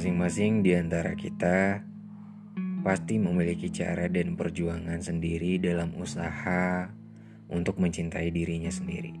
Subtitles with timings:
[0.00, 1.84] Masing-masing di antara kita
[2.80, 6.88] pasti memiliki cara dan perjuangan sendiri dalam usaha
[7.52, 9.12] untuk mencintai dirinya sendiri.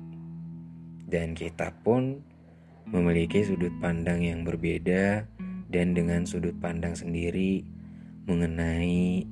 [1.04, 2.24] Dan kita pun
[2.88, 5.28] memiliki sudut pandang yang berbeda
[5.68, 7.60] dan dengan sudut pandang sendiri
[8.24, 9.28] mengenai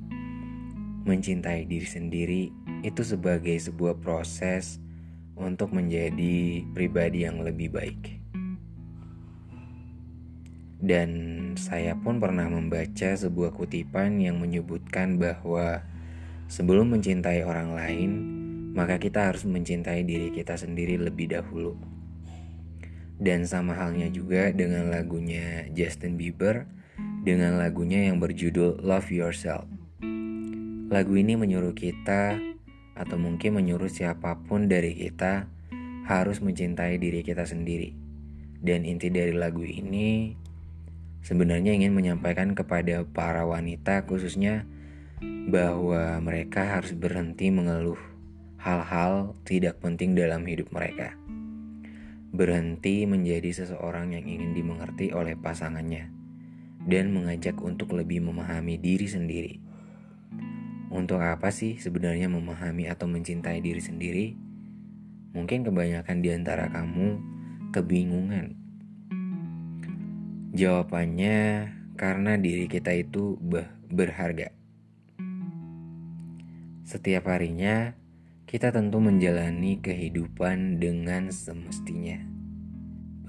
[1.08, 2.42] mencintai diri sendiri
[2.84, 4.84] itu sebagai sebuah proses
[5.32, 8.17] untuk menjadi pribadi yang lebih baik.
[10.78, 11.10] Dan
[11.58, 15.82] saya pun pernah membaca sebuah kutipan yang menyebutkan bahwa
[16.46, 18.10] sebelum mencintai orang lain,
[18.78, 21.74] maka kita harus mencintai diri kita sendiri lebih dahulu.
[23.18, 26.70] Dan sama halnya juga dengan lagunya Justin Bieber
[27.26, 29.66] dengan lagunya yang berjudul Love Yourself.
[30.88, 32.38] Lagu ini menyuruh kita
[32.94, 35.50] atau mungkin menyuruh siapa pun dari kita
[36.06, 37.92] harus mencintai diri kita sendiri.
[38.58, 40.34] Dan inti dari lagu ini
[41.22, 44.68] sebenarnya ingin menyampaikan kepada para wanita khususnya
[45.48, 47.98] bahwa mereka harus berhenti mengeluh
[48.58, 51.14] hal-hal tidak penting dalam hidup mereka.
[52.28, 56.12] Berhenti menjadi seseorang yang ingin dimengerti oleh pasangannya
[56.84, 59.54] dan mengajak untuk lebih memahami diri sendiri.
[60.88, 64.26] Untuk apa sih sebenarnya memahami atau mencintai diri sendiri?
[65.32, 67.20] Mungkin kebanyakan di antara kamu
[67.72, 68.57] kebingungan
[70.58, 73.38] Jawabannya karena diri kita itu
[73.94, 74.50] berharga.
[76.82, 77.94] Setiap harinya
[78.42, 82.18] kita tentu menjalani kehidupan dengan semestinya.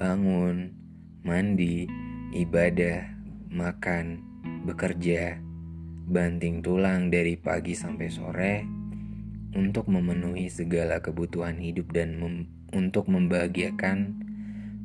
[0.02, 0.74] Bangun,
[1.22, 1.86] mandi,
[2.34, 3.06] ibadah,
[3.54, 4.26] makan,
[4.66, 5.38] bekerja,
[6.10, 8.54] banting tulang dari pagi sampai sore
[9.54, 14.19] untuk memenuhi segala kebutuhan hidup dan mem untuk membahagiakan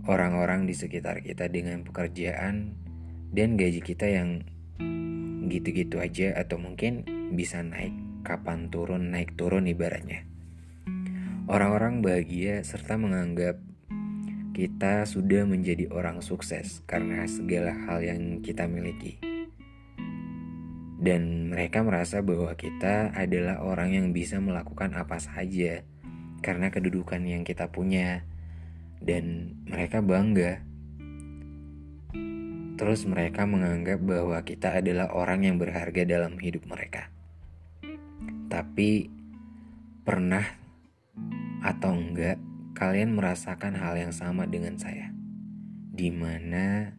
[0.05, 2.77] orang-orang di sekitar kita dengan pekerjaan
[3.33, 4.45] dan gaji kita yang
[5.49, 7.05] gitu-gitu aja atau mungkin
[7.37, 7.93] bisa naik
[8.25, 10.25] kapan turun naik turun ibaratnya.
[11.45, 13.61] Orang-orang bahagia serta menganggap
[14.57, 19.21] kita sudah menjadi orang sukses karena segala hal yang kita miliki.
[21.05, 25.85] Dan mereka merasa bahwa kita adalah orang yang bisa melakukan apa saja
[26.41, 28.25] karena kedudukan yang kita punya
[29.05, 30.65] dan mereka bangga.
[32.75, 37.13] Terus mereka menganggap bahwa kita adalah orang yang berharga dalam hidup mereka.
[38.51, 39.13] Tapi
[40.03, 40.43] pernah
[41.63, 42.41] atau enggak
[42.75, 45.15] kalian merasakan hal yang sama dengan saya?
[45.95, 46.91] Di mana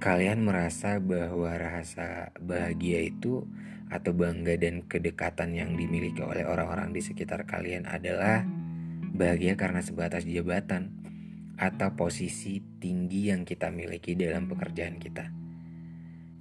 [0.00, 3.44] kalian merasa bahwa rasa bahagia itu
[3.92, 8.42] atau bangga dan kedekatan yang dimiliki oleh orang-orang di sekitar kalian adalah
[9.14, 11.05] bahagia karena sebatas jabatan
[11.56, 15.32] atau posisi tinggi yang kita miliki dalam pekerjaan kita.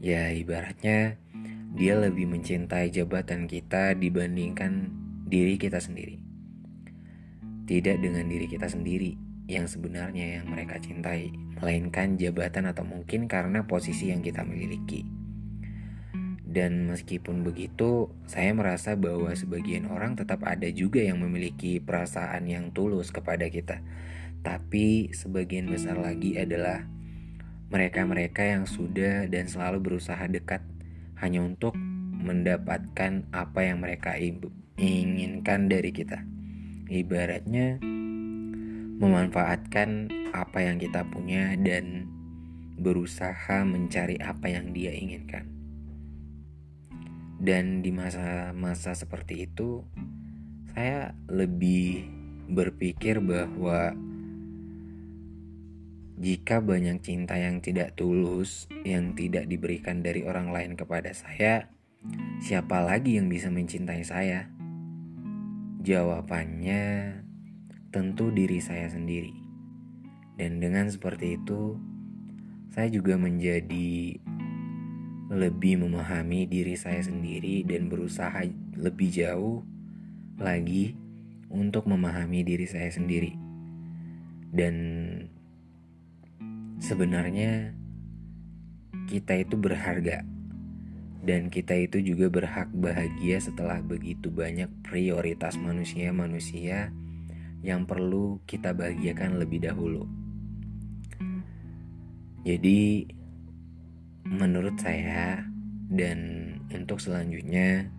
[0.03, 1.15] Ya, ibaratnya
[1.75, 4.91] dia lebih mencintai jabatan kita dibandingkan
[5.27, 6.19] diri kita sendiri.
[7.65, 9.15] Tidak dengan diri kita sendiri
[9.47, 15.07] yang sebenarnya yang mereka cintai, melainkan jabatan atau mungkin karena posisi yang kita miliki.
[16.45, 22.71] Dan meskipun begitu, saya merasa bahwa sebagian orang tetap ada juga yang memiliki perasaan yang
[22.71, 23.83] tulus kepada kita
[24.45, 26.85] tapi sebagian besar lagi adalah
[27.73, 30.61] mereka-mereka yang sudah dan selalu berusaha dekat
[31.17, 31.73] hanya untuk
[32.13, 34.13] mendapatkan apa yang mereka
[34.77, 36.21] inginkan dari kita.
[36.85, 37.81] Ibaratnya
[39.01, 42.05] memanfaatkan apa yang kita punya dan
[42.77, 45.49] berusaha mencari apa yang dia inginkan.
[47.41, 49.81] Dan di masa-masa seperti itu,
[50.77, 52.05] saya lebih
[52.45, 53.97] berpikir bahwa
[56.15, 61.67] jika banyak cinta yang tidak tulus, yang tidak diberikan dari orang lain kepada saya,
[62.39, 64.47] siapa lagi yang bisa mencintai saya?
[65.83, 67.19] Jawabannya
[67.91, 69.35] tentu diri saya sendiri.
[70.39, 71.75] Dan dengan seperti itu,
[72.71, 74.19] saya juga menjadi
[75.35, 78.45] lebih memahami diri saya sendiri dan berusaha
[78.79, 79.67] lebih jauh
[80.39, 80.95] lagi
[81.51, 83.35] untuk memahami diri saya sendiri.
[84.55, 84.75] Dan
[86.85, 87.73] Sebenarnya
[89.09, 90.21] kita itu berharga
[91.25, 96.93] dan kita itu juga berhak bahagia setelah begitu banyak prioritas manusia-manusia
[97.65, 100.05] yang perlu kita bahagiakan lebih dahulu.
[102.45, 103.09] Jadi
[104.29, 105.41] menurut saya
[105.89, 106.17] dan
[106.69, 107.89] untuk selanjutnya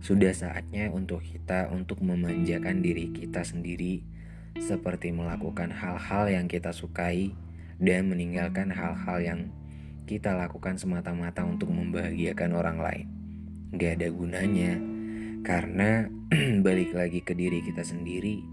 [0.00, 4.00] sudah saatnya untuk kita untuk memanjakan diri kita sendiri
[4.56, 7.36] seperti melakukan hal-hal yang kita sukai
[7.80, 9.40] dan meninggalkan hal-hal yang
[10.04, 13.06] kita lakukan semata-mata untuk membahagiakan orang lain.
[13.72, 14.76] Gak ada gunanya,
[15.40, 16.06] karena
[16.66, 18.44] balik lagi ke diri kita sendiri,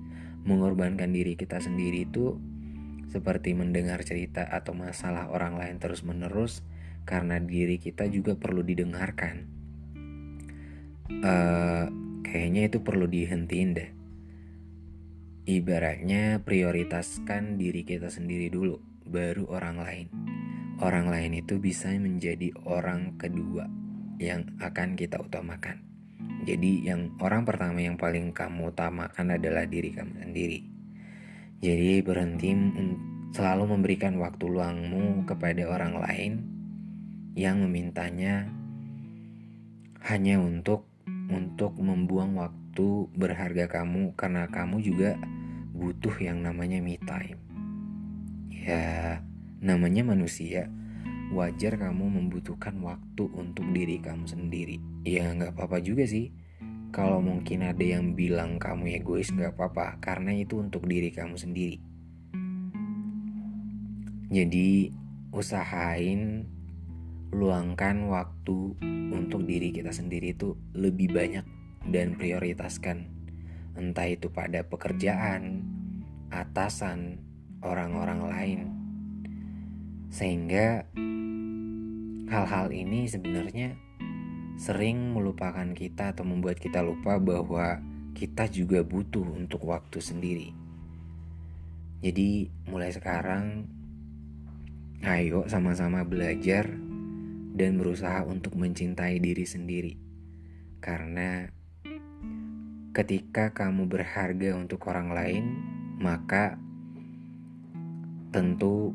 [0.48, 2.40] mengorbankan diri kita sendiri itu
[3.12, 6.64] seperti mendengar cerita atau masalah orang lain terus-menerus,
[7.04, 9.48] karena diri kita juga perlu didengarkan.
[11.08, 11.88] Uh,
[12.22, 13.90] kayaknya itu perlu dihentiin deh.
[15.48, 20.08] Ibaratnya prioritaskan diri kita sendiri dulu, baru orang lain
[20.78, 23.66] orang lain itu bisa menjadi orang kedua
[24.22, 25.82] yang akan kita utamakan.
[26.46, 30.60] Jadi yang orang pertama yang paling kamu utamakan adalah diri kamu sendiri.
[31.58, 32.54] Jadi berhenti
[33.34, 36.34] selalu memberikan waktu luangmu kepada orang lain
[37.34, 38.50] yang memintanya
[40.06, 40.86] hanya untuk
[41.28, 45.18] untuk membuang waktu berharga kamu karena kamu juga
[45.74, 47.47] butuh yang namanya me time.
[48.68, 49.24] Ya,
[49.58, 50.70] Namanya manusia,
[51.34, 54.78] wajar kamu membutuhkan waktu untuk diri kamu sendiri.
[55.02, 56.30] Ya nggak apa-apa juga sih.
[56.94, 61.82] Kalau mungkin ada yang bilang kamu egois nggak apa-apa, karena itu untuk diri kamu sendiri.
[64.30, 64.94] Jadi
[65.34, 66.46] usahain
[67.34, 68.78] luangkan waktu
[69.10, 71.44] untuk diri kita sendiri itu lebih banyak
[71.90, 73.10] dan prioritaskan
[73.74, 75.66] entah itu pada pekerjaan,
[76.30, 77.27] atasan,
[77.68, 78.60] orang-orang lain
[80.08, 80.88] sehingga
[82.28, 83.76] hal-hal ini sebenarnya
[84.58, 87.78] sering melupakan kita atau membuat kita lupa bahwa
[88.18, 90.50] kita juga butuh untuk waktu sendiri.
[92.02, 93.70] Jadi mulai sekarang
[95.06, 96.66] ayo sama-sama belajar
[97.54, 99.94] dan berusaha untuk mencintai diri sendiri.
[100.82, 101.46] Karena
[102.98, 105.46] ketika kamu berharga untuk orang lain,
[106.02, 106.58] maka
[108.32, 108.92] tentu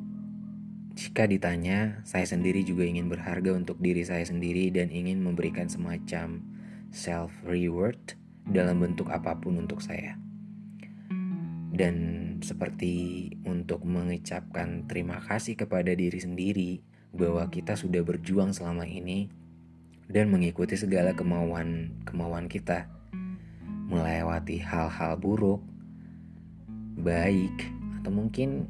[0.93, 6.44] jika ditanya, saya sendiri juga ingin berharga untuk diri saya sendiri dan ingin memberikan semacam
[6.93, 7.96] self reward
[8.44, 10.20] dalam bentuk apa pun untuk saya.
[11.73, 11.96] Dan
[12.44, 16.70] seperti untuk mengucapkan terima kasih kepada diri sendiri
[17.17, 19.32] bahwa kita sudah berjuang selama ini
[20.12, 22.84] dan mengikuti segala kemauan-kemauan kita,
[23.88, 25.64] melewati hal-hal buruk,
[27.00, 28.69] baik, atau mungkin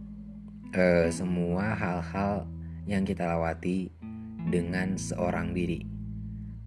[0.77, 2.49] uh, semua hal-hal
[2.89, 3.93] yang kita lewati
[4.49, 5.87] dengan seorang diri,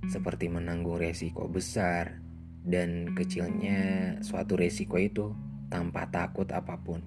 [0.07, 2.23] seperti menanggung resiko besar
[2.65, 5.35] dan kecilnya suatu resiko itu
[5.67, 7.03] tanpa takut apa pun.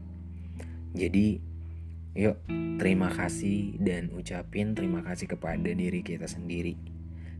[0.92, 1.40] Jadi,
[2.18, 2.36] yuk
[2.78, 6.76] terima kasih dan ucapin terima kasih kepada diri kita sendiri.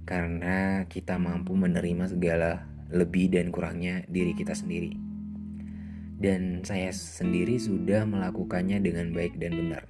[0.09, 5.08] Karena kita mampu menerima segala lebih dan kurangnya diri kita sendiri
[6.19, 9.87] dan saya sendiri sudah melakukannya dengan baik dan benar.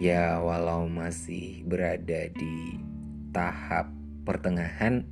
[0.00, 2.80] Ya, walau masih berada di
[3.36, 3.92] tahap
[4.24, 5.04] pertengahan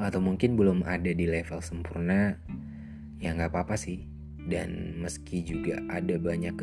[0.00, 2.40] atau mungkin belum ada di level sempurna,
[3.20, 4.08] ya nggak apa-apa sih.
[4.48, 6.56] Dan meski juga ada banyak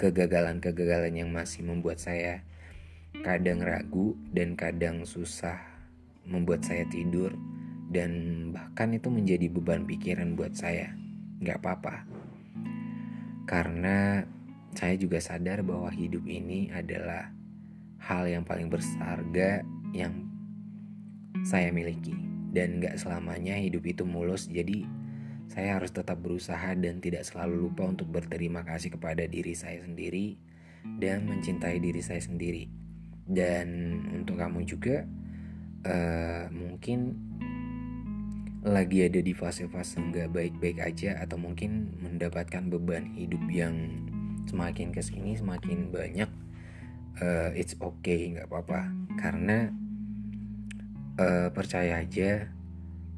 [0.00, 2.40] kegagalan-kegagalan yang masih membuat saya
[3.20, 5.60] kadang ragu dan kadang susah
[6.24, 7.36] membuat saya tidur
[7.92, 10.99] dan bahkan itu menjadi beban pikiran buat saya
[11.40, 12.04] nggak apa-apa.
[13.48, 14.22] Karena
[14.76, 17.34] saya juga sadar bahwa hidup ini adalah
[17.98, 20.30] hal yang paling berharga yang
[21.42, 22.14] saya miliki.
[22.50, 24.82] Dan nggak selamanya hidup itu mulus, jadi
[25.50, 30.38] saya harus tetap berusaha dan tidak selalu lupa untuk berterima kasih kepada diri saya sendiri
[31.02, 32.70] dan mencintai diri saya sendiri.
[33.26, 35.06] Dan untuk kamu juga,
[35.86, 37.18] uh, mungkin
[38.60, 44.04] lagi ada di fase-fase nggak baik-baik aja atau mungkin mendapatkan beban hidup yang
[44.44, 46.28] semakin ke sini semakin banyak
[47.20, 48.90] uh, it's okay nggak apa-apa.
[49.20, 49.68] Karena
[51.20, 52.48] uh, percaya aja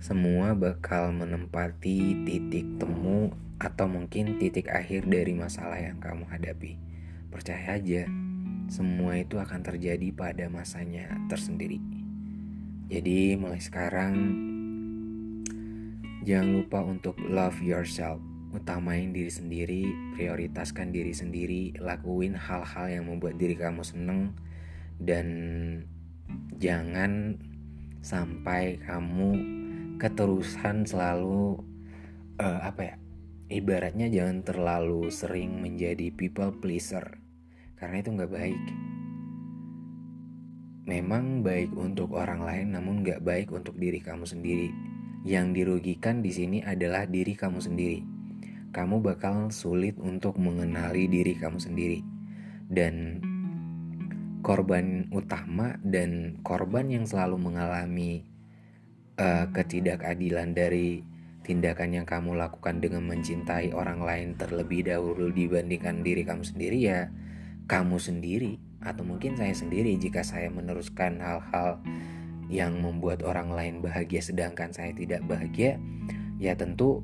[0.03, 3.31] semua bakal menempati titik temu
[3.63, 6.75] atau mungkin titik akhir dari masalah yang kamu hadapi.
[7.31, 8.11] Percaya aja
[8.67, 11.79] semua itu akan terjadi pada masanya tersendiri.
[12.91, 14.15] Jadi mulai sekarang
[16.23, 18.23] Jangan lupa untuk love yourself.
[18.55, 19.83] Utamain diri sendiri,
[20.15, 24.31] prioritaskan diri sendiri, lakuin hal-hal yang membuat diri kamu seneng
[25.03, 25.27] dan
[26.63, 27.35] jangan
[28.07, 29.35] sampai kamu
[29.99, 31.59] keterusan selalu
[32.39, 32.95] uh, apa ya?
[33.51, 37.19] Ibaratnya jangan terlalu sering menjadi people pleaser
[37.75, 38.65] karena itu nggak baik.
[40.87, 44.92] Memang baik untuk orang lain, namun nggak baik untuk diri kamu sendiri
[45.23, 48.01] yang dirugikan di sini adalah diri kamu sendiri.
[48.73, 52.01] Kamu bakal sulit untuk mengenali diri kamu sendiri.
[52.73, 53.21] Dan
[54.43, 58.27] korban utama dan korban yang selalu mengalami
[59.17, 61.07] uh, ketidakadilan dari
[61.47, 67.11] tindakan yang kamu lakukan dengan mencintai orang lain terlebih dahulu dibandingkan diri kamu sendiri ya
[67.67, 71.79] kamu sendiri atau mungkin saya sendiri jika saya meneruskan hal-hal
[72.53, 75.81] yang membuat orang lain bahagia sedangkan saya tidak bahagia
[76.37, 77.01] ya tentu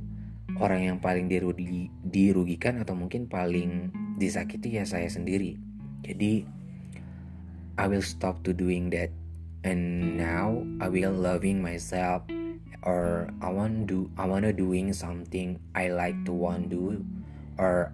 [0.60, 5.56] orang yang paling dirugi, dirugikan atau mungkin paling disakiti ya saya sendiri.
[6.04, 6.44] Jadi
[7.78, 9.08] I will stop to doing that.
[9.66, 12.22] And now I will loving myself
[12.86, 17.02] or I want do I wanna doing something I like to want do
[17.58, 17.90] or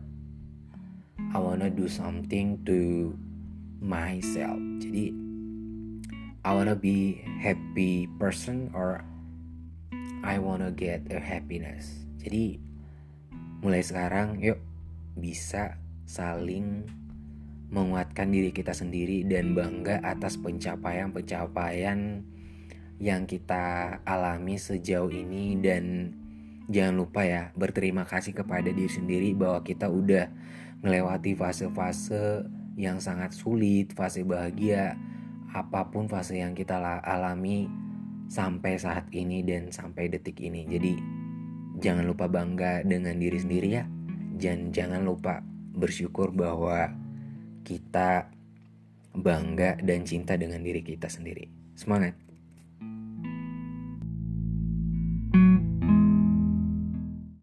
[1.32, 3.12] I wanna do something to
[3.80, 4.60] myself.
[4.80, 5.23] Jadi
[6.44, 9.00] I wanna be happy person or
[10.20, 12.04] I wanna get a happiness.
[12.20, 12.60] Jadi
[13.64, 14.60] mulai sekarang yuk
[15.16, 16.84] bisa saling
[17.72, 22.20] menguatkan diri kita sendiri dan bangga atas pencapaian-pencapaian
[23.00, 25.56] yang kita alami sejauh ini.
[25.56, 26.12] Dan
[26.68, 30.28] jangan lupa ya berterima kasih kepada diri sendiri bahwa kita udah
[30.84, 32.44] melewati fase-fase
[32.76, 34.92] yang sangat sulit, fase bahagia,
[35.54, 37.70] apa pun fase yang kita alami
[38.26, 40.66] sampai saat ini dan sampai detik ini.
[40.66, 40.92] Jadi
[41.78, 43.86] jangan lupa bangga dengan diri sendiri ya.
[44.34, 45.38] Dan jangan lupa
[45.78, 46.90] bersyukur bahwa
[47.62, 48.26] kita
[49.14, 51.46] bangga dan cinta dengan diri kita sendiri.
[51.78, 52.23] Semangat!